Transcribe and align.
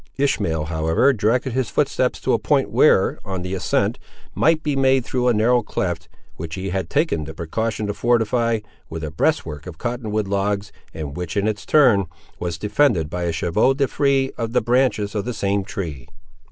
Ishmael, 0.17 0.65
however, 0.65 1.13
directed 1.13 1.53
his 1.53 1.69
footsteps 1.69 2.19
to 2.21 2.33
a 2.33 2.39
point 2.39 2.71
where 2.71 3.19
an 3.23 3.45
ascent 3.45 3.99
might 4.33 4.63
be 4.63 4.75
made 4.75 5.05
through 5.05 5.27
a 5.27 5.33
narrow 5.35 5.61
cleft, 5.61 6.09
which 6.37 6.55
he 6.55 6.71
had 6.71 6.89
taken 6.89 7.23
the 7.25 7.35
precaution 7.35 7.85
to 7.85 7.93
fortify 7.93 8.61
with 8.89 9.03
a 9.03 9.11
breast 9.11 9.45
work 9.45 9.67
of 9.67 9.77
cottonwood 9.77 10.27
logs, 10.27 10.71
and 10.91 11.15
which, 11.15 11.37
in 11.37 11.47
its 11.47 11.67
turn, 11.67 12.05
was 12.39 12.57
defended 12.57 13.11
by 13.11 13.25
a 13.25 13.31
chevaux 13.31 13.75
de 13.75 13.87
frise 13.87 14.31
of 14.39 14.53
the 14.53 14.61
branches 14.61 15.13
of 15.13 15.23
the 15.23 15.35
same 15.35 15.63
tree. 15.63 16.07